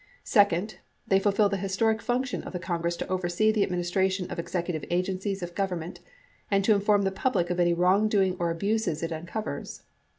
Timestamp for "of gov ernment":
5.43-5.99